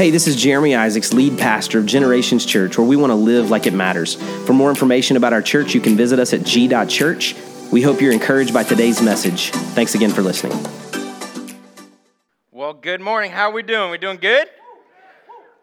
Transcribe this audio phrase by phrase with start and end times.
[0.00, 3.50] Hey, this is Jeremy Isaacs, lead pastor of Generations Church, where we want to live
[3.50, 4.14] like it matters.
[4.46, 7.36] For more information about our church, you can visit us at g.church.
[7.70, 9.50] We hope you're encouraged by today's message.
[9.50, 10.58] Thanks again for listening.
[12.50, 13.30] Well, good morning.
[13.30, 13.90] How are we doing?
[13.90, 14.48] We doing good?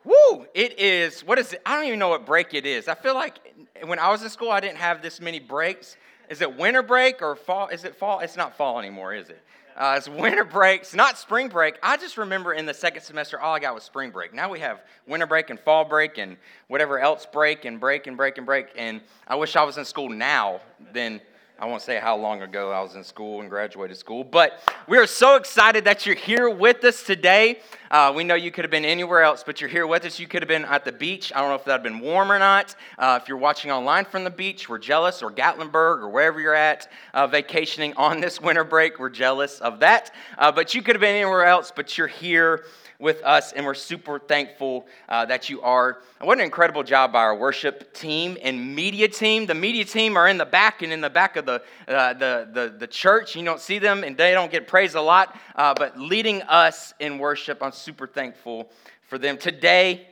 [0.04, 0.46] Woo!
[0.54, 1.62] It is, what is it?
[1.66, 2.88] I don't even know what break it is.
[2.88, 3.40] I feel like
[3.88, 5.98] when I was in school, I didn't have this many breaks.
[6.30, 7.70] Is it winter break or fall?
[7.70, 8.20] Is it fall?
[8.20, 9.42] It's not fall anymore, is it?
[9.78, 10.82] Uh, it's winter break.
[10.82, 11.78] It's not spring break.
[11.84, 14.34] I just remember in the second semester, all I got was spring break.
[14.34, 16.36] Now we have winter break and fall break and
[16.68, 18.70] whatever else break and break and break and break.
[18.76, 20.62] And I wish I was in school now
[20.94, 21.22] than
[21.60, 25.00] I won't say how long ago I was in school and graduated school, but we
[25.00, 27.62] are so excited that you're here with us today.
[27.90, 30.20] Uh, we know you could have been anywhere else, but you're here with us.
[30.20, 31.32] You could have been at the beach.
[31.34, 32.76] I don't know if that had been warm or not.
[33.00, 36.54] Uh, if you're watching online from the beach, we're jealous, or Gatlinburg, or wherever you're
[36.54, 40.14] at uh, vacationing on this winter break, we're jealous of that.
[40.38, 42.66] Uh, but you could have been anywhere else, but you're here
[43.00, 46.00] with us, and we're super thankful uh, that you are.
[46.20, 49.46] What an incredible job by our worship team and media team.
[49.46, 52.50] The media team are in the back and in the back of the, uh, the,
[52.52, 53.36] the, the, church.
[53.36, 56.94] You don't see them, and they don't get praised a lot, uh, but leading us
[57.00, 58.72] in worship, I'm super thankful
[59.08, 59.38] for them.
[59.38, 60.08] Today,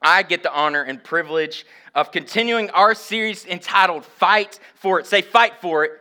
[0.00, 5.06] I get the honor and privilege of continuing our series entitled Fight for It.
[5.06, 5.92] Say, Fight for It.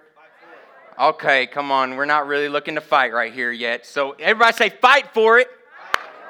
[1.00, 1.96] Okay, come on.
[1.96, 3.88] We're not really looking to fight right here yet.
[3.88, 5.48] So, everybody say, Fight for it.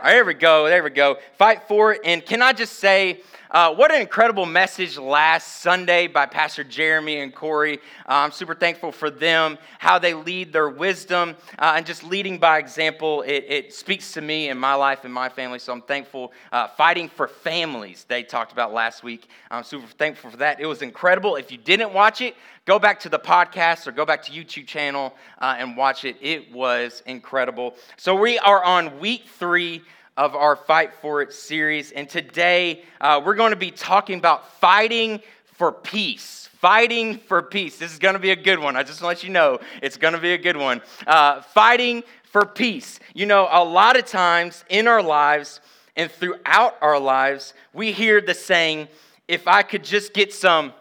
[0.04, 0.68] There we go.
[0.68, 1.18] There we go.
[1.38, 2.02] Fight for it.
[2.04, 3.22] And can I just say,
[3.52, 7.80] uh, what an incredible message last Sunday by Pastor Jeremy and Corey.
[8.08, 12.38] Uh, I'm super thankful for them, how they lead their wisdom, uh, and just leading
[12.38, 13.24] by example.
[13.24, 16.32] It, it, speaks to me and my life and my family, so I'm thankful.
[16.54, 19.28] Uh, fighting for families, they talked about last week.
[19.50, 20.62] I'm super thankful for that.
[20.62, 21.36] It was incredible.
[21.36, 24.68] If you didn't watch it, go back to the podcast or go back to YouTube
[24.68, 26.16] channel uh, and watch it.
[26.22, 27.76] It was incredible.
[27.98, 29.82] So we are on week three
[30.18, 31.92] of our Fight for It series.
[31.92, 35.22] And today uh, we're going to be talking about fighting
[35.54, 36.50] for peace.
[36.54, 37.78] Fighting for peace.
[37.78, 38.76] This is going to be a good one.
[38.76, 40.82] I just want to let you know it's going to be a good one.
[41.08, 43.00] Uh, fighting for peace.
[43.14, 45.60] You know, a lot of times in our lives
[45.96, 48.90] and throughout our lives, we hear the saying,
[49.28, 50.74] if I could just get some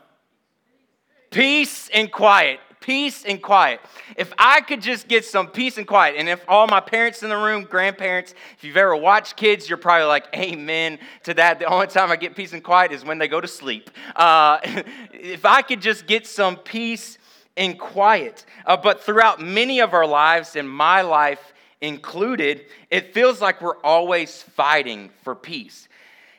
[1.31, 3.81] peace and quiet peace and quiet.
[4.17, 7.29] If I could just get some peace and quiet, and if all my parents in
[7.29, 11.59] the room, grandparents, if you've ever watched kids, you're probably like, Amen to that.
[11.59, 13.91] The only time I get peace and quiet is when they go to sleep.
[14.17, 14.59] Uh,
[15.13, 17.19] if I could just get some peace
[17.57, 18.45] and quiet.
[18.67, 23.79] Uh, but throughout many of our lives, and my life included, it feels like we're
[23.79, 25.89] always fighting for peace.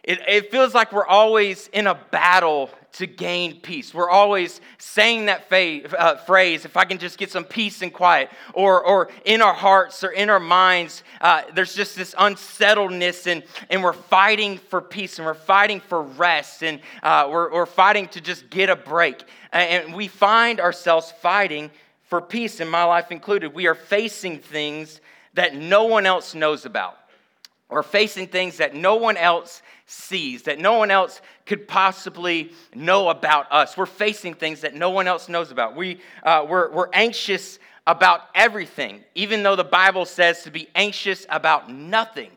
[0.03, 3.93] It, it feels like we're always in a battle to gain peace.
[3.93, 7.93] We're always saying that fa- uh, phrase, if I can just get some peace and
[7.93, 13.27] quiet, or, or in our hearts or in our minds, uh, there's just this unsettledness,
[13.27, 17.65] and, and we're fighting for peace and we're fighting for rest, and uh, we're, we're
[17.65, 19.23] fighting to just get a break.
[19.53, 21.71] And we find ourselves fighting
[22.09, 23.53] for peace, in my life included.
[23.53, 24.99] We are facing things
[25.35, 26.97] that no one else knows about.
[27.71, 33.09] We're facing things that no one else sees, that no one else could possibly know
[33.09, 33.77] about us.
[33.77, 35.75] We're facing things that no one else knows about.
[35.75, 41.25] We, uh, we're, we're anxious about everything, even though the Bible says to be anxious
[41.29, 42.31] about nothing.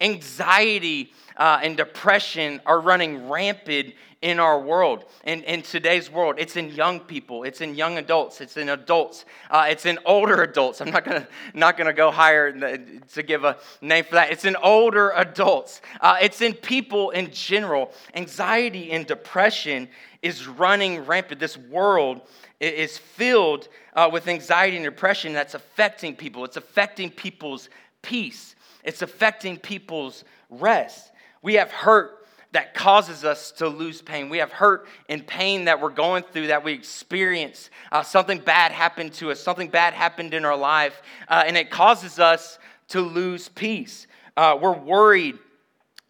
[0.00, 6.34] Anxiety uh, and depression are running rampant in our world, in, in today's world.
[6.38, 10.42] It's in young people, it's in young adults, it's in adults, uh, it's in older
[10.42, 10.80] adults.
[10.80, 14.30] I'm not gonna, not gonna go higher to give a name for that.
[14.30, 17.92] It's in older adults, uh, it's in people in general.
[18.14, 19.88] Anxiety and depression
[20.20, 21.40] is running rampant.
[21.40, 22.20] This world
[22.60, 27.70] is filled uh, with anxiety and depression that's affecting people, it's affecting people's
[28.02, 28.54] peace,
[28.84, 31.10] it's affecting people's rest.
[31.42, 32.19] We have hurt
[32.52, 34.28] that causes us to lose pain.
[34.28, 37.70] We have hurt and pain that we're going through, that we experience.
[37.92, 41.70] Uh, something bad happened to us, something bad happened in our life, uh, and it
[41.70, 44.06] causes us to lose peace.
[44.36, 45.38] Uh, we're worried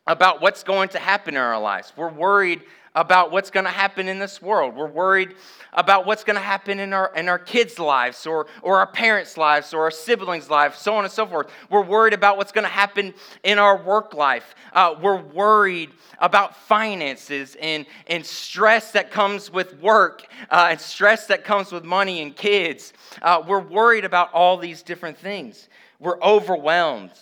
[0.07, 1.93] about what's going to happen in our lives.
[1.97, 2.63] We're worried
[3.01, 4.77] about what's going to happen in this world.
[4.77, 5.35] We're worried
[5.73, 9.39] about what's going to happen in our, in our kids' lives or, or our parents'
[9.39, 11.51] lives or our siblings' lives, so on and so forth.
[11.71, 14.55] We're worried about what's going to happen in our work life.
[14.75, 21.27] Uh, we're worried about finances and, and stress that comes with work uh, and stress
[21.29, 22.93] that comes with money and kids.
[23.23, 25.71] Uh, we're worried about all these different things.
[26.01, 27.13] We're overwhelmed.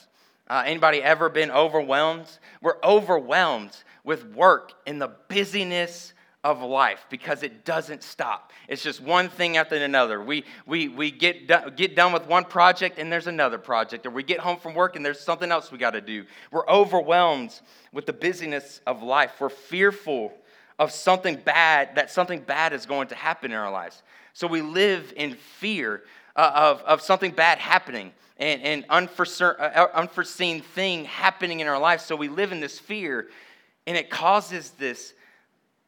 [0.49, 2.27] Uh, anybody ever been overwhelmed?
[2.63, 3.77] We're overwhelmed
[4.09, 8.55] with work and the busyness of life because it doesn't stop.
[8.67, 10.25] It's just one thing after another.
[10.25, 14.11] We, we, we get, do, get done with one project and there's another project, or
[14.11, 16.25] we get home from work and there's something else we got to do.
[16.51, 17.61] We're overwhelmed
[17.93, 19.33] with the busyness of life.
[19.39, 20.33] We're fearful
[20.79, 24.03] of something bad, that something bad is going to happen in our lives.
[24.33, 26.03] So we live in fear
[26.35, 31.79] uh, of, of something bad happening and, and unforeseen, uh, unforeseen thing happening in our
[31.79, 32.01] life.
[32.01, 33.29] So we live in this fear,
[33.89, 35.15] and it causes this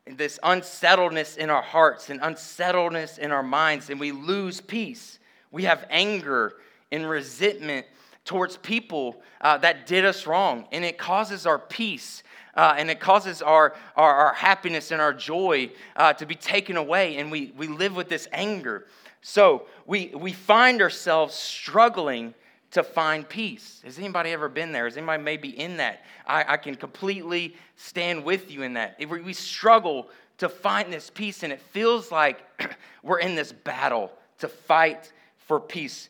[0.06, 5.18] this unsettledness in our hearts and unsettledness in our minds, and we lose peace.
[5.52, 6.54] We have anger
[6.90, 7.86] and resentment
[8.24, 12.22] towards people uh, that did us wrong, and it causes our peace.
[12.54, 16.76] Uh, and it causes our, our, our, happiness and our joy uh, to be taken
[16.76, 18.86] away, and we, we live with this anger.
[19.20, 22.34] So we, we find ourselves struggling
[22.72, 23.80] to find peace.
[23.84, 24.84] Has anybody ever been there?
[24.84, 26.04] Has anybody maybe in that?
[26.26, 28.96] I, I can completely stand with you in that.
[28.98, 30.08] If we struggle
[30.38, 32.40] to find this peace, and it feels like
[33.02, 36.08] we're in this battle to fight for peace.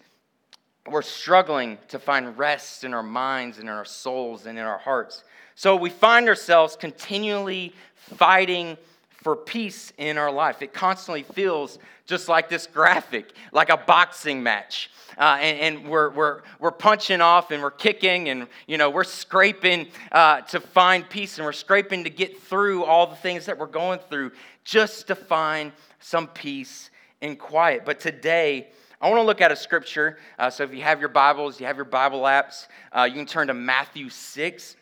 [0.89, 4.79] We're struggling to find rest in our minds and in our souls and in our
[4.79, 5.25] hearts.
[5.55, 8.77] So we find ourselves continually fighting
[9.23, 10.63] for peace in our life.
[10.63, 14.91] It constantly feels just like this graphic, like a boxing match.
[15.19, 19.05] Uh, and, and we're, we're, we're punching off and we're kicking and, you know, we're
[19.05, 23.59] scraping uh, to find peace and we're scraping to get through all the things that
[23.59, 24.33] we're going through
[24.65, 26.91] just to find some peace
[27.21, 27.85] and quiet.
[27.85, 28.69] But today,
[29.01, 30.19] I want to look at a scripture.
[30.39, 33.27] Uh, so if you have your Bibles, you have your Bible apps, uh, you can
[33.27, 34.77] turn to Matthew 6.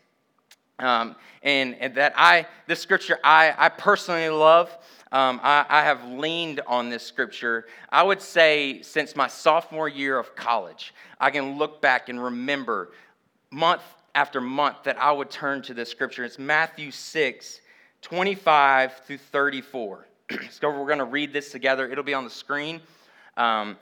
[0.79, 4.75] Um, and, and, that I, this scripture I, I personally love.
[5.11, 10.19] Um, I, I, have leaned on this scripture, I would say, since my sophomore year
[10.19, 10.93] of college.
[11.19, 12.91] I can look back and remember
[13.49, 13.81] month
[14.13, 16.23] after month that I would turn to this scripture.
[16.23, 17.61] It's Matthew 6,
[18.01, 20.07] 25 through 34.
[20.51, 21.89] so we're going to read this together.
[21.89, 22.79] It'll be on the screen.
[23.35, 23.77] Um,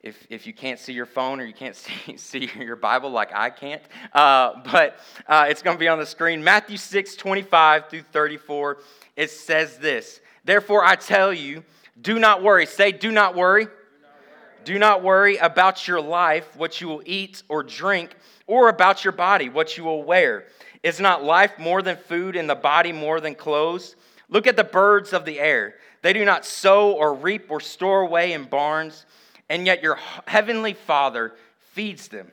[0.00, 3.34] if, if you can't see your phone or you can't see, see your Bible like
[3.34, 3.82] I can't.
[4.12, 6.42] Uh, but uh, it's going to be on the screen.
[6.42, 8.78] Matthew 6, 25 through 34.
[9.16, 11.64] It says this Therefore, I tell you,
[12.00, 12.66] do not worry.
[12.66, 13.64] Say, do not worry.
[13.64, 18.14] Do not worry, do not worry about your life, what you will eat or drink,
[18.46, 20.44] or about your body, what you will wear.
[20.84, 23.96] Is not life more than food and the body more than clothes?
[24.28, 25.74] Look at the birds of the air.
[26.02, 29.04] They do not sow or reap or store away in barns
[29.48, 31.32] and yet your heavenly Father
[31.72, 32.30] feeds them.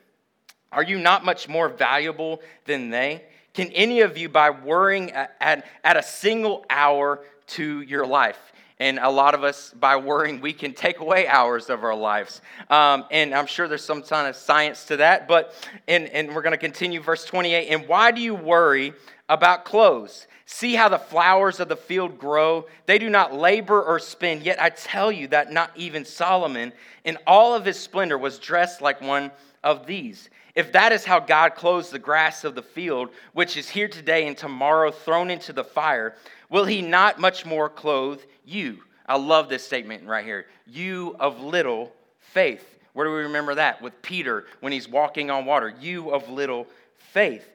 [0.72, 3.24] Are you not much more valuable than they?
[3.54, 9.00] Can any of you, by worrying at, at, a single hour to your life, and
[9.00, 12.42] a lot of us, by worrying, we can take away hours of our lives.
[12.70, 15.54] Um, and I'm sure there's some kind of science to that, but,
[15.88, 17.70] and, and we're going to continue verse 28.
[17.70, 18.94] And why do you worry
[19.30, 20.28] about clothes?
[20.46, 22.66] See how the flowers of the field grow.
[22.86, 24.42] They do not labor or spin.
[24.44, 26.72] Yet I tell you that not even Solomon,
[27.04, 29.32] in all of his splendor, was dressed like one
[29.64, 30.30] of these.
[30.54, 34.28] If that is how God clothes the grass of the field, which is here today
[34.28, 36.16] and tomorrow thrown into the fire,
[36.50, 38.80] will he not much more clothe you?
[39.08, 40.46] I love this statement right here.
[40.66, 42.64] You of little faith.
[42.94, 43.82] Where do we remember that?
[43.82, 45.74] With Peter when he's walking on water.
[45.82, 46.68] You of little
[46.98, 47.46] faith.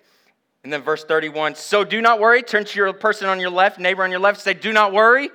[0.62, 2.42] And then verse 31 So do not worry.
[2.42, 5.30] Turn to your person on your left, neighbor on your left, say, Do not worry.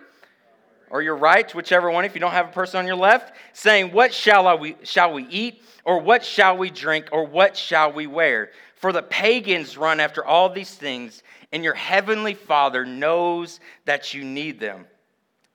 [0.91, 3.91] Or your right, whichever one, if you don't have a person on your left, saying,
[3.91, 5.63] What shall, I we, shall we eat?
[5.83, 7.09] Or what shall we drink?
[7.11, 8.51] Or what shall we wear?
[8.75, 14.23] For the pagans run after all these things, and your heavenly Father knows that you
[14.23, 14.85] need them.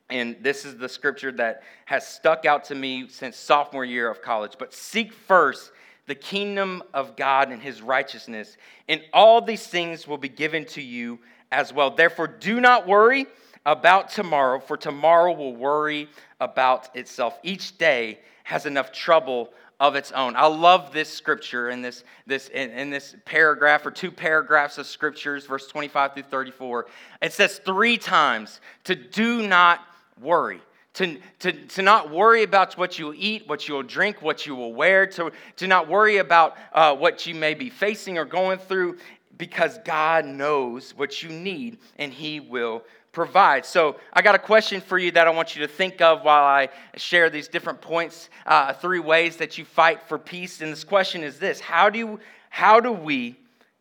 [0.08, 4.20] And this is the scripture that has stuck out to me since sophomore year of
[4.20, 4.54] college.
[4.58, 5.70] But seek first
[6.10, 8.56] the kingdom of God and his righteousness,
[8.88, 11.20] and all these things will be given to you
[11.52, 11.88] as well.
[11.92, 13.26] Therefore, do not worry
[13.64, 16.08] about tomorrow, for tomorrow will worry
[16.40, 17.38] about itself.
[17.44, 20.34] Each day has enough trouble of its own.
[20.34, 24.88] I love this scripture in this, this in, in, this paragraph or two paragraphs of
[24.88, 26.86] scriptures, verse 25 through 34.
[27.22, 29.78] It says three times to do not
[30.20, 30.60] worry
[30.94, 34.44] to, to, to not worry about what you will eat, what you will drink, what
[34.46, 38.24] you will wear, to, to not worry about uh, what you may be facing or
[38.24, 38.98] going through,
[39.38, 42.82] because God knows what you need and He will
[43.12, 43.64] provide.
[43.64, 46.44] So, I got a question for you that I want you to think of while
[46.44, 50.60] I share these different points, uh, three ways that you fight for peace.
[50.60, 52.18] And this question is this How do,
[52.50, 53.36] how do we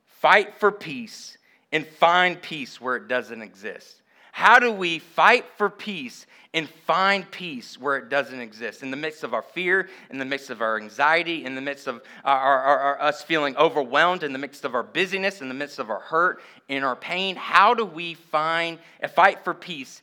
[0.06, 1.38] fight for peace
[1.72, 3.99] and find peace where it doesn't exist?
[4.32, 8.82] How do we fight for peace and find peace where it doesn't exist.
[8.82, 11.86] In the midst of our fear, in the midst of our anxiety, in the midst
[11.86, 15.48] of uh, our, our, our, us feeling overwhelmed, in the midst of our busyness, in
[15.48, 19.54] the midst of our hurt, in our pain, how do we find a fight for
[19.54, 20.02] peace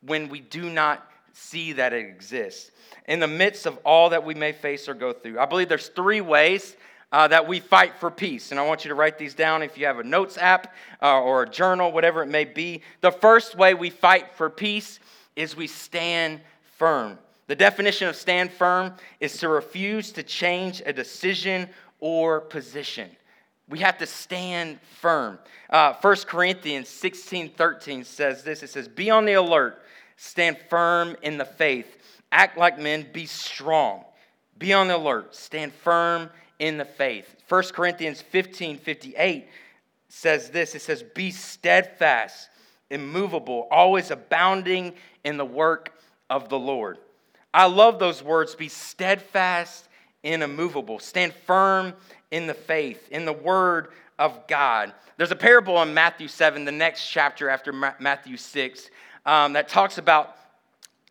[0.00, 2.70] when we do not see that it exists.
[3.06, 5.88] In the midst of all that we may face or go through, I believe there's
[5.88, 6.76] three ways
[7.12, 8.50] uh, that we fight for peace.
[8.50, 11.20] And I want you to write these down if you have a notes app uh,
[11.20, 12.82] or a journal, whatever it may be.
[13.00, 14.98] The first way we fight for peace
[15.36, 16.40] is we stand
[16.76, 17.18] firm.
[17.46, 21.68] The definition of stand firm is to refuse to change a decision
[22.00, 23.10] or position.
[23.68, 25.38] We have to stand firm.
[25.70, 29.82] Uh, 1 Corinthians 16 13 says this it says, Be on the alert,
[30.16, 31.86] stand firm in the faith,
[32.32, 34.04] act like men, be strong.
[34.58, 37.36] Be on the alert, stand firm in the faith.
[37.48, 39.48] 1 Corinthians 15 58
[40.08, 42.48] says this it says, Be steadfast,
[42.90, 44.94] immovable, always abounding
[45.24, 45.92] in the work
[46.30, 46.98] of the Lord.
[47.52, 49.88] I love those words be steadfast
[50.24, 51.94] and immovable, stand firm
[52.30, 54.92] in the faith, in the word of God.
[55.16, 58.90] There's a parable in Matthew 7, the next chapter after Matthew 6,
[59.26, 60.36] um, that talks about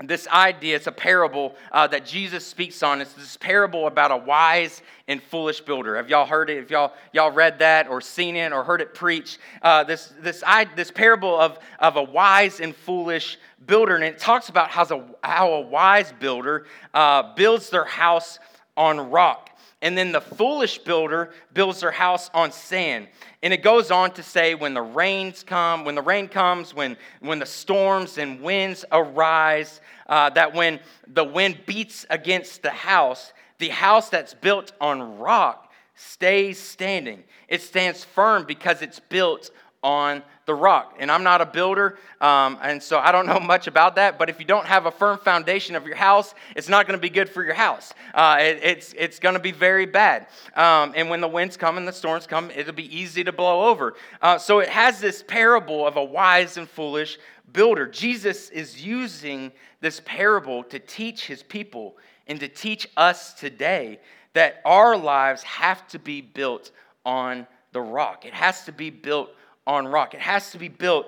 [0.07, 0.75] this idea.
[0.75, 3.01] It's a parable uh, that Jesus speaks on.
[3.01, 5.95] It's this parable about a wise and foolish builder.
[5.95, 6.57] Have y'all heard it?
[6.57, 9.39] Have y'all, y'all read that or seen it or heard it preached?
[9.62, 13.95] Uh, this, this, I, this parable of, of a wise and foolish builder.
[13.95, 18.39] And it talks about how, a, how a wise builder uh, builds their house
[18.75, 19.50] on rock
[19.83, 23.09] and then the foolish builder builds their house on sand.
[23.43, 26.95] And it goes on to say when the rains come, when the rain comes, when,
[27.19, 33.33] when the storms and winds arise, uh, that when the wind beats against the house,
[33.57, 37.21] the house that's built on rock stays standing.
[37.49, 39.51] It stands firm because it's built
[39.83, 40.95] on the rock.
[41.00, 44.17] And I'm not a builder, um, and so I don't know much about that.
[44.17, 47.01] But if you don't have a firm foundation of your house, it's not going to
[47.01, 47.93] be good for your house.
[48.13, 50.27] Uh, it, it's it's going to be very bad.
[50.55, 53.69] Um, and when the winds come and the storms come, it'll be easy to blow
[53.69, 53.95] over.
[54.21, 57.17] Uh, so it has this parable of a wise and foolish
[57.51, 57.88] builder.
[57.88, 61.97] Jesus is using this parable to teach his people
[62.27, 64.00] and to teach us today
[64.33, 66.71] that our lives have to be built
[67.05, 68.25] on the rock.
[68.25, 69.29] It has to be built
[69.65, 70.13] on rock.
[70.13, 71.08] It has to be built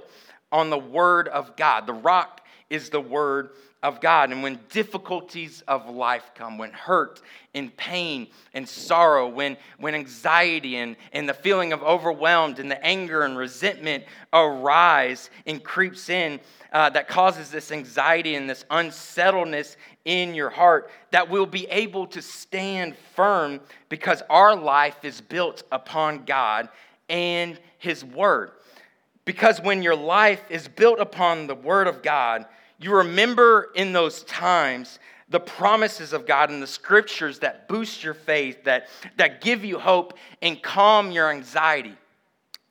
[0.52, 1.88] on the Word of God.
[1.88, 3.50] The rock is the Word
[3.86, 4.32] of God.
[4.32, 7.22] And when difficulties of life come, when hurt
[7.54, 12.84] and pain and sorrow, when, when anxiety and, and the feeling of overwhelmed and the
[12.84, 16.40] anger and resentment arise and creeps in,
[16.72, 22.08] uh, that causes this anxiety and this unsettledness in your heart, that we'll be able
[22.08, 26.70] to stand firm because our life is built upon God
[27.10, 28.52] and His Word.
[29.26, 32.46] Because when your life is built upon the Word of God,
[32.80, 38.14] you remember in those times the promises of God and the scriptures that boost your
[38.14, 41.96] faith, that, that give you hope and calm your anxiety.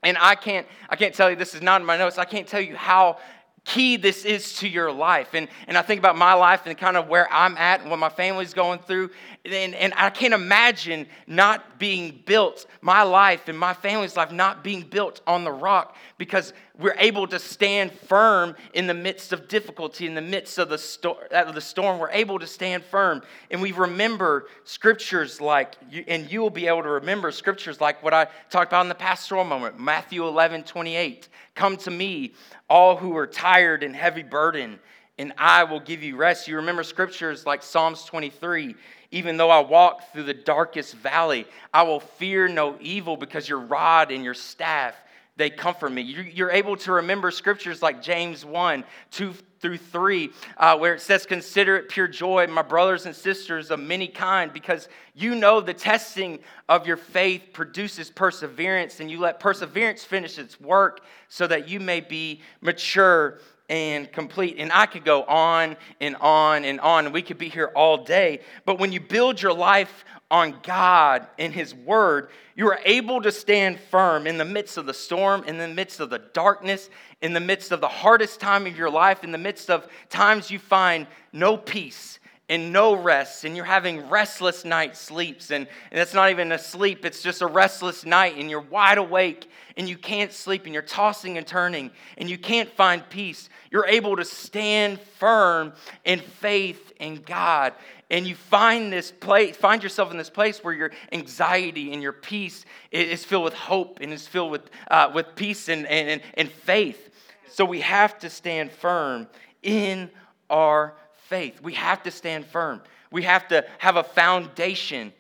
[0.04, 2.46] And I can't, I can't tell you, this is not in my notes, I can't
[2.46, 3.18] tell you how
[3.64, 5.34] key this is to your life.
[5.34, 7.98] And, and I think about my life and kind of where I'm at and what
[7.98, 9.10] my family's going through.
[9.44, 14.62] And, and I can't imagine not being built, my life and my family's life not
[14.62, 19.46] being built on the rock because we're able to stand firm in the midst of
[19.46, 22.00] difficulty, in the midst of the, sto- of the storm.
[22.00, 23.22] We're able to stand firm.
[23.50, 25.76] And we remember scriptures like,
[26.08, 28.96] and you will be able to remember scriptures like what I talked about in the
[28.96, 31.28] pastoral moment Matthew 11, 28.
[31.54, 32.32] Come to me,
[32.68, 34.80] all who are tired and heavy burden,
[35.16, 36.48] and I will give you rest.
[36.48, 38.74] You remember scriptures like Psalms 23
[39.14, 43.60] even though I walk through the darkest valley, I will fear no evil because your
[43.60, 44.96] rod and your staff,
[45.36, 46.02] they comfort me.
[46.02, 51.26] You're able to remember scriptures like James 1, 2 through 3, uh, where it says,
[51.26, 55.74] Consider it pure joy, my brothers and sisters of many kind, because you know the
[55.74, 56.38] testing
[56.68, 61.80] of your faith produces perseverance, and you let perseverance finish its work so that you
[61.80, 64.56] may be mature and complete.
[64.58, 68.40] And I could go on and on and on, we could be here all day.
[68.64, 73.30] But when you build your life on God and His Word, you are able to
[73.30, 76.90] stand firm in the midst of the storm, in the midst of the darkness,
[77.22, 80.50] in the midst of the hardest time of your life, in the midst of times
[80.50, 82.18] you find no peace
[82.54, 86.58] and no rest, and you're having restless night sleeps, and, and it's not even a
[86.58, 90.72] sleep, it's just a restless night, and you're wide awake and you can't sleep, and
[90.72, 93.48] you're tossing and turning, and you can't find peace.
[93.70, 95.72] You're able to stand firm
[96.04, 97.72] in faith in God.
[98.10, 102.12] And you find this place, find yourself in this place where your anxiety and your
[102.12, 106.50] peace is filled with hope and is filled with, uh, with peace and, and, and
[106.50, 107.10] faith.
[107.48, 109.26] So we have to stand firm
[109.62, 110.10] in
[110.48, 110.94] our
[111.28, 111.60] faith.
[111.62, 112.80] We have to stand firm.
[113.10, 115.12] We have to have a foundation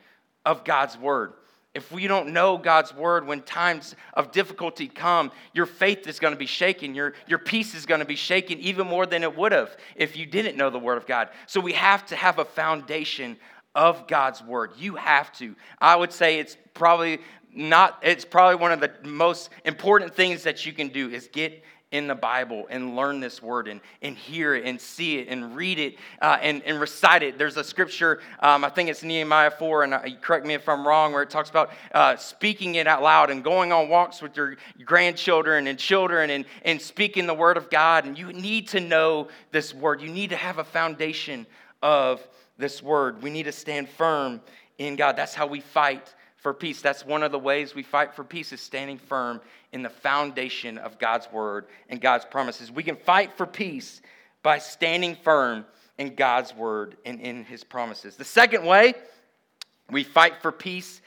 [0.44, 1.32] of God's word.
[1.74, 6.32] if we don't know God's word when times of difficulty come, your faith is going
[6.32, 6.94] to be shaken.
[6.94, 10.16] Your, your peace is going to be shaken even more than it would have if
[10.16, 11.30] you didn't know the word of God.
[11.46, 13.36] So we have to have a foundation
[13.74, 14.70] of God's word.
[14.78, 15.56] You have to.
[15.80, 17.18] I would say it's probably
[17.52, 21.60] not, it's probably one of the most important things that you can do is get
[21.94, 25.54] in the Bible and learn this word and, and hear it and see it and
[25.54, 27.38] read it uh, and, and recite it.
[27.38, 30.84] There's a scripture, um, I think it's Nehemiah 4, and uh, correct me if I'm
[30.84, 34.36] wrong, where it talks about uh, speaking it out loud and going on walks with
[34.36, 38.06] your grandchildren and children and, and speaking the word of God.
[38.06, 40.02] And you need to know this word.
[40.02, 41.46] You need to have a foundation
[41.80, 42.26] of
[42.58, 43.22] this word.
[43.22, 44.40] We need to stand firm
[44.78, 45.14] in God.
[45.14, 46.12] That's how we fight
[46.44, 46.82] for peace.
[46.82, 49.40] That's one of the ways we fight for peace is standing firm
[49.72, 52.70] in the foundation of God's word and God's promises.
[52.70, 54.02] We can fight for peace
[54.42, 55.64] by standing firm
[55.96, 58.16] in God's word and in his promises.
[58.16, 58.92] The second way
[59.90, 61.00] we fight for peace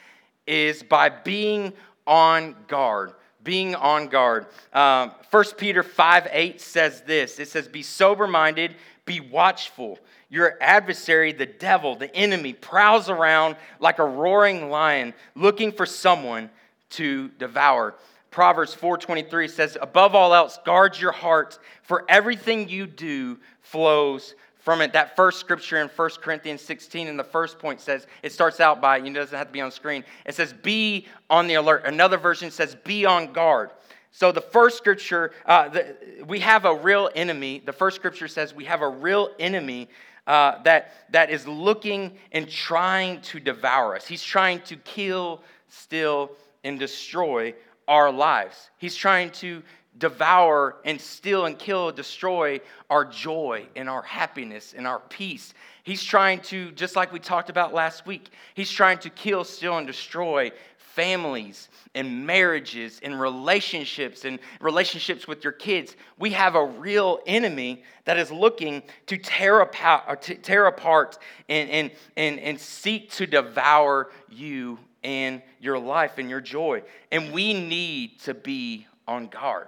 [0.47, 1.71] is by being
[2.07, 3.13] on guard.
[3.43, 4.47] Being on guard.
[4.73, 8.75] Um, 1 Peter 5 8 says this it says, Be sober minded,
[9.05, 9.99] be watchful.
[10.29, 16.49] Your adversary, the devil, the enemy, prowls around like a roaring lion looking for someone
[16.91, 17.95] to devour.
[18.29, 24.81] Proverbs 4:23 says, "Above all else, guard your heart, for everything you do flows from
[24.81, 28.59] it." That first scripture in 1 Corinthians 16 in the first point says, it starts
[28.59, 30.03] out by, you know, it doesn't have to be on screen.
[30.25, 33.71] It says, "Be on the alert." Another version says, "Be on guard."
[34.11, 37.61] So the first scripture, uh, the, we have a real enemy.
[37.63, 39.89] The first scripture says we have a real enemy
[40.27, 44.05] uh, that, that is looking and trying to devour us.
[44.05, 46.31] He's trying to kill, steal,
[46.63, 47.55] and destroy
[47.87, 48.69] our lives.
[48.77, 49.63] He's trying to
[49.97, 55.53] devour and steal and kill, destroy our joy and our happiness and our peace.
[55.83, 59.77] He's trying to, just like we talked about last week, he's trying to kill, steal,
[59.77, 60.51] and destroy
[60.97, 65.95] families and marriages and relationships and relationships with your kids.
[66.17, 71.19] We have a real enemy that is looking to tear apart, uh, to tear apart
[71.47, 76.81] and, and, and, and seek to devour you and your life and your joy.
[77.11, 79.67] And we need to be on guard.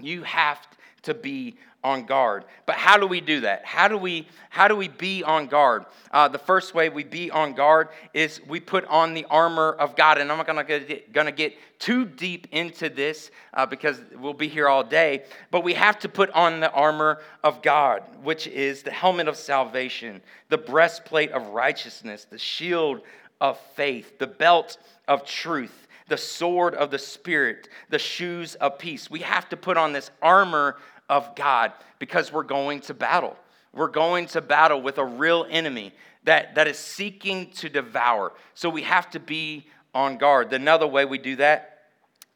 [0.00, 0.64] You have
[1.06, 2.44] to be on guard.
[2.66, 3.64] But how do we do that?
[3.64, 5.86] How do we how do we be on guard?
[6.10, 9.94] Uh, the first way we be on guard is we put on the armor of
[9.94, 10.18] God.
[10.18, 14.48] And I'm not gonna get, gonna get too deep into this uh, because we'll be
[14.48, 15.24] here all day.
[15.52, 19.36] But we have to put on the armor of God, which is the helmet of
[19.36, 23.02] salvation, the breastplate of righteousness, the shield
[23.40, 29.10] of faith, the belt of truth the sword of the Spirit, the shoes of peace.
[29.10, 30.76] We have to put on this armor
[31.08, 33.36] of God because we're going to battle.
[33.72, 35.92] We're going to battle with a real enemy
[36.24, 38.32] that, that is seeking to devour.
[38.54, 40.52] So we have to be on guard.
[40.52, 41.78] Another way we do that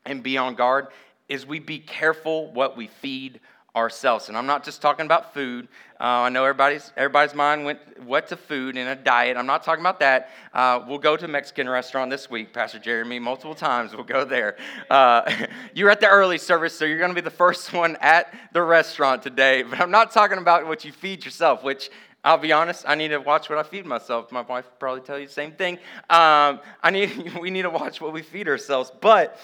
[0.04, 0.88] and be on guard
[1.28, 3.40] is we be careful what we feed
[3.76, 4.28] ourselves.
[4.28, 5.68] And I'm not just talking about food.
[6.00, 9.36] Uh, I know everybody's, everybody's mind went, went to food and a diet.
[9.36, 10.30] I'm not talking about that.
[10.52, 13.94] Uh, we'll go to a Mexican restaurant this week, Pastor Jeremy, multiple times.
[13.94, 14.56] We'll go there.
[14.88, 15.30] Uh,
[15.74, 18.62] you're at the early service, so you're going to be the first one at the
[18.62, 19.62] restaurant today.
[19.62, 21.90] But I'm not talking about what you feed yourself, which
[22.22, 24.30] I'll be honest, I need to watch what I feed myself.
[24.30, 25.76] My wife probably tell you the same thing.
[26.10, 28.92] Um, I need, we need to watch what we feed ourselves.
[29.00, 29.38] But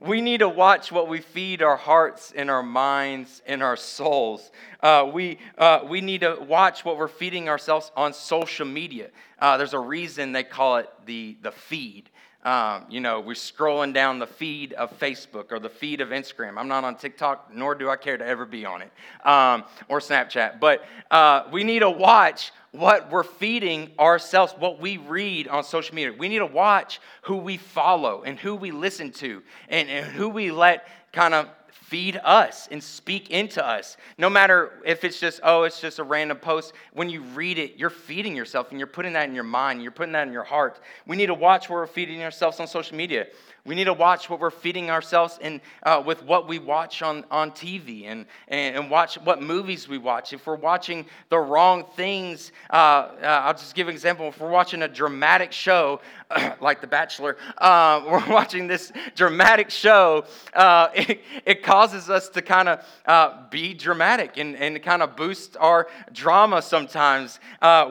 [0.00, 4.50] we need to watch what we feed our hearts and our minds and our souls.
[4.80, 9.10] Uh, we, uh, we need to watch what we're feeding ourselves on social media.
[9.38, 12.10] Uh, there's a reason they call it the, the feed.
[12.44, 16.58] Um, you know, we're scrolling down the feed of Facebook or the feed of Instagram.
[16.58, 18.90] I'm not on TikTok, nor do I care to ever be on it,
[19.26, 20.60] um, or Snapchat.
[20.60, 25.94] But uh, we need to watch what we're feeding ourselves, what we read on social
[25.94, 26.12] media.
[26.12, 30.28] We need to watch who we follow and who we listen to and, and who
[30.28, 31.48] we let kind of
[31.86, 33.96] feed us and speak into us.
[34.16, 36.72] No matter if it's just, oh, it's just a random post.
[36.92, 39.92] When you read it, you're feeding yourself and you're putting that in your mind, you're
[39.92, 40.80] putting that in your heart.
[41.06, 43.26] We need to watch where we're feeding ourselves on social media.
[43.66, 47.24] We need to watch what we're feeding ourselves in, uh, with what we watch on,
[47.30, 50.34] on TV and, and, and, watch what movies we watch.
[50.34, 54.28] If we're watching the wrong things, uh, uh, I'll just give an example.
[54.28, 56.02] If we're watching a dramatic show
[56.60, 62.40] like The Bachelor, uh, we're watching this dramatic show, uh, it, it, causes us to
[62.40, 67.40] kind of uh, be dramatic and, and kind of boost our drama sometimes.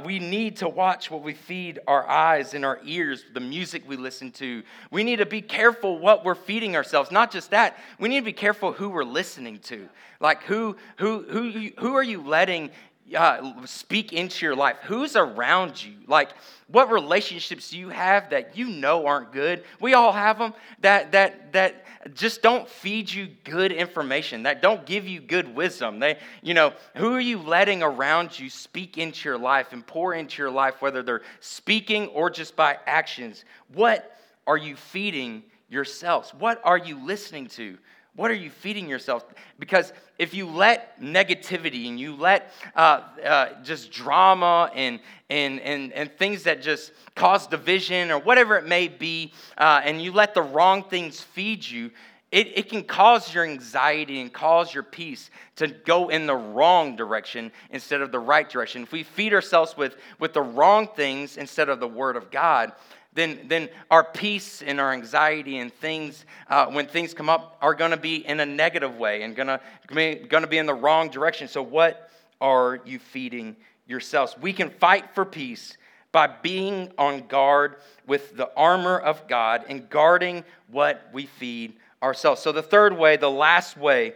[0.05, 3.97] we need to watch what we feed our eyes and our ears, the music we
[3.97, 4.63] listen to.
[4.89, 7.11] We need to be careful what we're feeding ourselves.
[7.11, 9.89] Not just that, we need to be careful who we're listening to.
[10.21, 12.71] Like who who who who are you letting
[13.15, 14.77] uh, speak into your life?
[14.83, 15.93] Who's around you?
[16.07, 16.29] Like,
[16.67, 19.63] what relationships do you have that you know aren't good?
[19.79, 24.85] We all have them that that that just don't feed you good information, that don't
[24.85, 25.99] give you good wisdom.
[25.99, 30.13] They, you know, who are you letting around you speak into your life and pour
[30.13, 33.45] into your life, whether they're speaking or just by actions?
[33.73, 36.33] What are you feeding yourselves?
[36.33, 37.77] What are you listening to?
[38.15, 39.25] What are you feeding yourself?
[39.57, 44.99] Because if you let negativity and you let uh, uh, just drama and,
[45.31, 50.01] and, and, and things that just cause division or whatever it may be, uh, and
[50.01, 51.89] you let the wrong things feed you,
[52.31, 56.95] it, it can cause your anxiety and cause your peace to go in the wrong
[56.95, 58.83] direction instead of the right direction.
[58.83, 62.73] If we feed ourselves with, with the wrong things instead of the Word of God,
[63.15, 67.75] then, then our peace and our anxiety and things, uh, when things come up, are
[67.75, 71.47] going to be in a negative way and going to be in the wrong direction.
[71.47, 72.09] So, what
[72.41, 74.35] are you feeding yourselves?
[74.41, 75.77] We can fight for peace
[76.11, 82.41] by being on guard with the armor of God and guarding what we feed ourselves.
[82.41, 84.15] So, the third way, the last way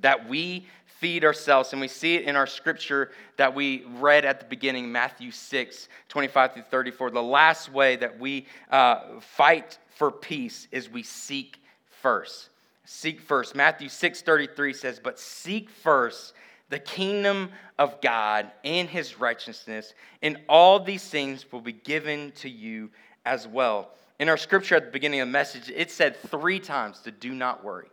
[0.00, 0.66] that we
[0.98, 1.72] feed ourselves.
[1.72, 5.88] And we see it in our scripture that we read at the beginning, Matthew 6,
[6.08, 7.10] 25 through 34.
[7.10, 11.60] The last way that we uh, fight for peace is we seek
[12.02, 12.50] first.
[12.84, 13.54] Seek first.
[13.54, 16.34] Matthew 6, 33 says, But seek first
[16.68, 22.48] the kingdom of God and his righteousness, and all these things will be given to
[22.48, 22.90] you
[23.24, 23.90] as well.
[24.18, 27.34] In our scripture at the beginning of the message, it said three times to do
[27.34, 27.88] not worry.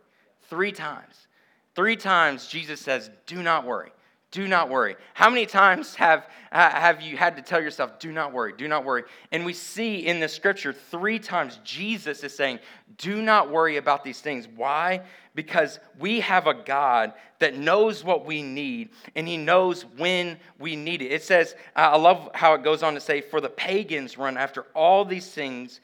[0.48, 1.26] Three times.
[1.74, 3.90] Three times Jesus says, Do not worry.
[4.34, 4.96] Do not worry.
[5.12, 8.84] How many times have, have you had to tell yourself, Do not worry, do not
[8.84, 9.04] worry?
[9.30, 12.58] And we see in the scripture three times Jesus is saying,
[12.98, 14.48] Do not worry about these things.
[14.48, 15.02] Why?
[15.36, 20.74] Because we have a God that knows what we need and he knows when we
[20.74, 21.12] need it.
[21.12, 24.62] It says, I love how it goes on to say, For the pagans run after
[24.74, 25.80] all these things,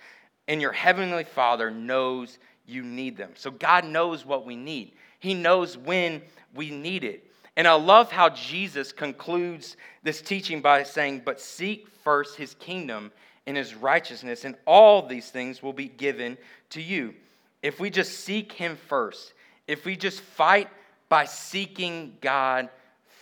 [0.49, 3.31] and your heavenly Father knows you need them.
[3.37, 4.95] So God knows what we need.
[5.21, 6.23] He knows when
[6.55, 7.25] we need it.
[7.57, 13.13] And I love how Jesus concludes this teaching by saying, But seek first his kingdom
[13.47, 16.39] and his righteousness, and all these things will be given
[16.71, 17.15] to you.
[17.63, 19.35] If we just seek him first,
[19.67, 20.69] if we just fight
[21.09, 22.71] by seeking God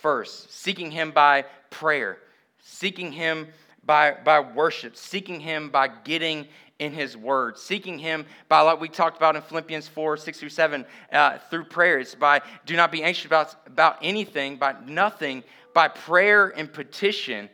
[0.01, 2.17] first, seeking him by prayer,
[2.59, 3.47] seeking him
[3.83, 6.47] by, by worship, seeking him by getting
[6.79, 10.49] in his word, seeking him by, like we talked about in Philippians 4 6 through
[10.49, 15.89] 7, uh, through prayers, by do not be anxious about, about anything, by nothing, by
[15.89, 17.49] prayer and petition,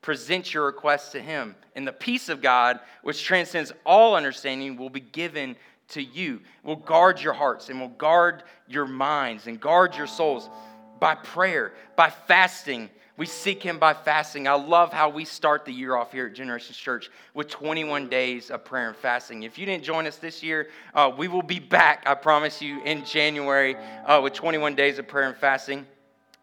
[0.00, 1.56] present your requests to him.
[1.74, 5.56] And the peace of God, which transcends all understanding, will be given
[5.88, 10.48] to you, will guard your hearts and will guard your minds and guard your souls
[10.98, 14.46] by prayer, by fasting we seek Him by fasting.
[14.46, 18.48] I love how we start the year off here at Generations Church with 21 days
[18.48, 19.42] of prayer and fasting.
[19.42, 22.80] If you didn't join us this year, uh, we will be back, I promise you,
[22.84, 23.74] in January
[24.06, 25.84] uh, with 21 days of prayer and fasting.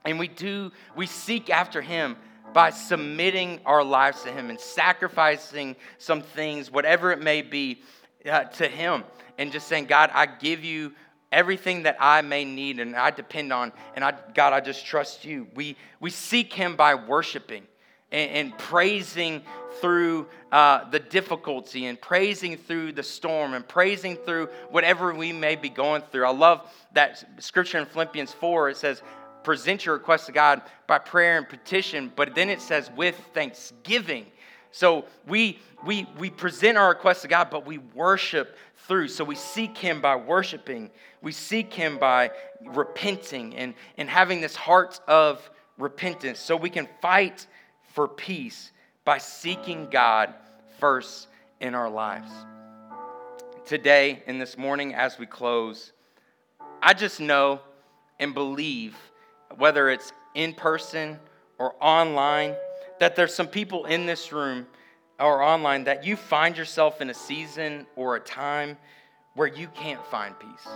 [0.03, 2.17] And we do, we seek after Him
[2.53, 7.83] by submitting our lives to Him and sacrificing some things, whatever it may be,
[8.29, 9.05] uh, to Him.
[9.37, 10.91] And just saying, God, I give you
[11.31, 13.71] everything that I may need and I depend on.
[13.95, 15.47] And I, God, I just trust you.
[15.55, 17.63] We, we seek Him by worshiping
[18.11, 19.41] and, and praising
[19.81, 25.55] through uh, the difficulty and praising through the storm and praising through whatever we may
[25.55, 26.25] be going through.
[26.25, 28.69] I love that scripture in Philippians 4.
[28.69, 29.01] It says,
[29.43, 34.25] present your request to God by prayer and petition, but then it says with thanksgiving.
[34.71, 39.07] So we, we, we present our requests to God, but we worship through.
[39.07, 40.89] So we seek Him by worshiping,
[41.21, 42.31] we seek Him by
[42.65, 46.39] repenting and, and having this heart of repentance.
[46.39, 47.47] So we can fight
[47.93, 48.71] for peace
[49.03, 50.33] by seeking God
[50.79, 51.27] first
[51.59, 52.31] in our lives.
[53.65, 55.91] Today and this morning, as we close,
[56.81, 57.61] I just know
[58.19, 58.95] and believe,
[59.57, 61.19] whether it's in person
[61.57, 62.55] or online,
[62.99, 64.67] that there's some people in this room
[65.19, 68.78] or online that you find yourself in a season or a time
[69.34, 70.67] where you can't find peace.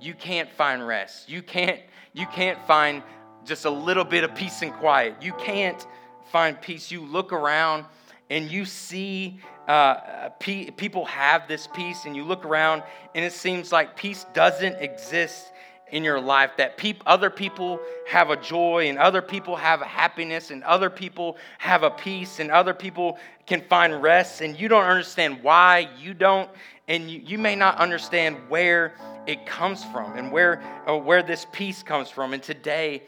[0.00, 1.28] You can't find rest.
[1.28, 1.80] You can't,
[2.12, 3.02] you can't find
[3.44, 5.16] just a little bit of peace and quiet.
[5.20, 5.86] You can't
[6.30, 6.90] find peace.
[6.90, 7.84] You look around
[8.30, 12.82] and you see uh, pe- people have this peace, and you look around
[13.14, 15.52] and it seems like peace doesn't exist
[15.92, 17.78] in your life that other people
[18.08, 22.40] have a joy and other people have a happiness and other people have a peace
[22.40, 26.50] and other people can find rest and you don't understand why you don't
[26.88, 28.94] and you, you may not understand where
[29.26, 33.02] it comes from and where, uh, where this peace comes from and today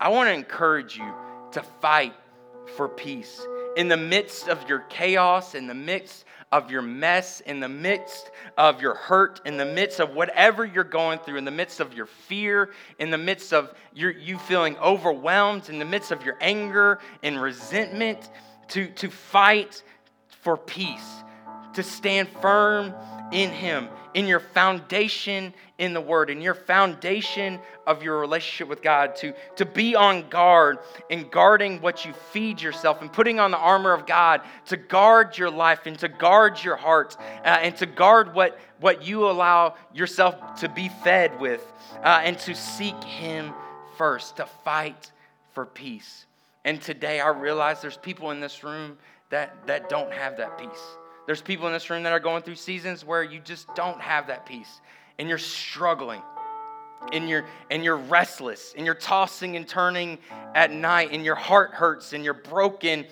[0.00, 1.14] I want to encourage you
[1.52, 2.14] to fight
[2.76, 3.46] for peace.
[3.76, 8.30] In the midst of your chaos, in the midst of your mess, in the midst
[8.58, 11.94] of your hurt, in the midst of whatever you're going through, in the midst of
[11.94, 16.36] your fear, in the midst of your, you feeling overwhelmed, in the midst of your
[16.42, 18.30] anger and resentment,
[18.68, 19.82] to, to fight
[20.42, 21.22] for peace,
[21.74, 22.94] to stand firm
[23.32, 28.82] in Him, in your foundation in the Word, in your foundation of your relationship with
[28.82, 33.50] God, to, to be on guard in guarding what you feed yourself and putting on
[33.50, 37.76] the armor of God to guard your life and to guard your heart uh, and
[37.78, 41.64] to guard what, what you allow yourself to be fed with
[42.04, 43.52] uh, and to seek Him
[43.96, 45.10] first, to fight
[45.52, 46.26] for peace.
[46.64, 48.98] And today I realize there's people in this room
[49.30, 50.96] that, that don't have that peace.
[51.32, 54.26] There's people in this room that are going through seasons where you just don't have
[54.26, 54.82] that peace
[55.18, 56.20] and you're struggling
[57.10, 60.18] and you're and you're restless and you're tossing and turning
[60.54, 63.06] at night and your heart hurts and you're broken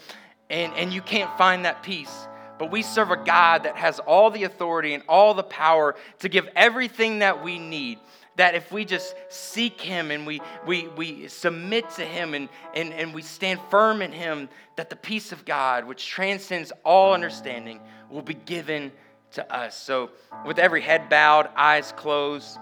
[0.50, 2.28] and, and you can't find that peace.
[2.58, 6.28] But we serve a God that has all the authority and all the power to
[6.28, 8.00] give everything that we need
[8.36, 12.92] that if we just seek him and we, we, we submit to him and, and,
[12.92, 17.80] and we stand firm in him, that the peace of God, which transcends all understanding,
[18.08, 18.92] will be given
[19.32, 19.76] to us.
[19.76, 20.10] So,
[20.46, 22.58] with every head bowed, eyes closed,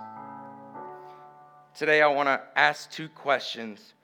[1.75, 3.95] today I want to ask two questions.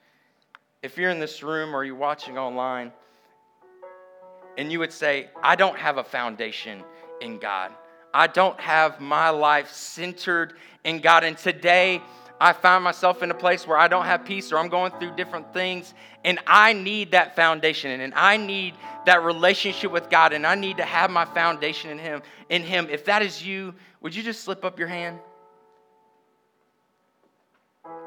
[0.81, 2.91] If you're in this room or you're watching online,
[4.57, 6.83] and you would say, I don't have a foundation
[7.21, 7.71] in God.
[8.15, 10.53] I don't have my life centered
[10.85, 11.25] in God.
[11.25, 12.01] And today,
[12.39, 15.17] I find myself in a place where I don't have peace or I'm going through
[15.17, 18.75] different things, and I need that foundation, and I need
[19.05, 22.21] that relationship with God, and I need to have my foundation in Him.
[22.49, 25.19] In Him, if that is you, would you just slip up your hand?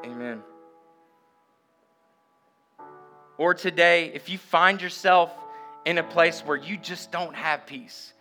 [0.03, 0.41] Amen.
[3.37, 5.31] Or today, if you find yourself
[5.85, 8.13] in a place where you just don't have peace,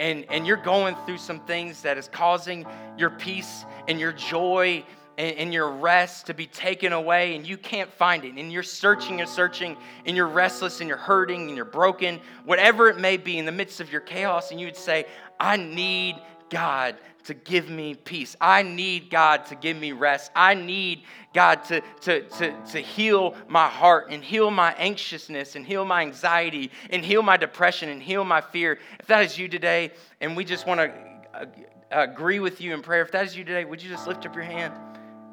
[0.00, 4.82] and, and you're going through some things that is causing your peace and your joy
[5.18, 8.36] and, and, your rest to be taken away and you can't find it.
[8.36, 12.88] And you're searching and searching and you're restless and you're hurting and you're broken whatever
[12.88, 15.04] it may be in the midst of your chaos and you would say
[15.38, 16.16] i need
[16.50, 18.36] god to give me peace.
[18.40, 20.30] I need God to give me rest.
[20.34, 21.02] I need
[21.34, 26.02] God to, to, to, to heal my heart and heal my anxiousness and heal my
[26.02, 28.78] anxiety and heal my depression and heal my fear.
[28.98, 31.48] If that is you today, and we just want to
[31.90, 34.34] agree with you in prayer, if that is you today, would you just lift up
[34.34, 34.74] your hand?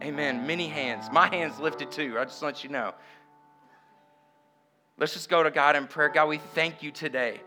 [0.03, 0.45] Amen.
[0.45, 1.07] Many hands.
[1.11, 2.17] My hand's lifted too.
[2.19, 2.93] I just want you to know.
[4.99, 6.09] Let's just go to God in prayer.
[6.09, 7.39] God, we thank you today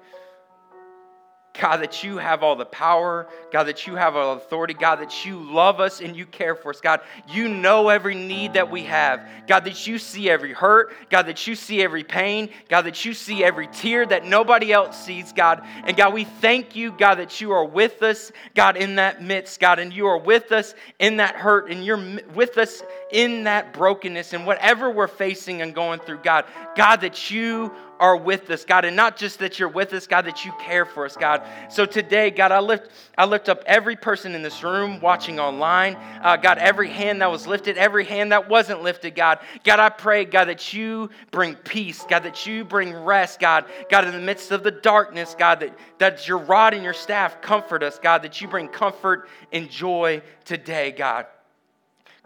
[1.60, 3.26] God, that you have all the power.
[3.52, 4.72] God, that you have all authority.
[4.72, 6.80] God, that you love us and you care for us.
[6.80, 9.28] God, you know every need that we have.
[9.46, 10.94] God, that you see every hurt.
[11.10, 12.48] God, that you see every pain.
[12.68, 15.62] God, that you see every tear that nobody else sees, God.
[15.84, 19.60] And God, we thank you, God, that you are with us, God, in that midst,
[19.60, 23.74] God, and you are with us in that hurt, and you're with us in that
[23.74, 26.46] brokenness and whatever we're facing and going through, God.
[26.74, 27.70] God, that you
[28.00, 30.86] are with us, God, and not just that you're with us, God, that you care
[30.86, 31.42] for us, God.
[31.68, 35.96] So today, God, I lift, I lift up every person in this room watching online,
[36.22, 39.40] uh, God, every hand that was lifted, every hand that wasn't lifted, God.
[39.64, 44.06] God, I pray, God, that you bring peace, God, that you bring rest, God, God,
[44.06, 47.82] in the midst of the darkness, God, that, that your rod and your staff comfort
[47.82, 51.26] us, God, that you bring comfort and joy today, God.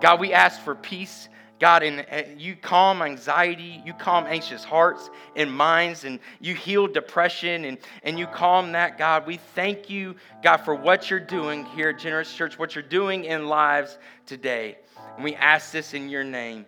[0.00, 1.28] God, we ask for peace
[1.64, 7.64] God, and you calm anxiety, you calm anxious hearts and minds, and you heal depression,
[7.64, 9.26] and, and you calm that, God.
[9.26, 13.24] We thank you, God, for what you're doing here at Generations Church, what you're doing
[13.24, 13.96] in lives
[14.26, 14.76] today.
[15.14, 16.66] And we ask this in your name.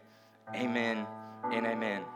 [0.55, 1.07] Amen
[1.53, 2.16] and amen.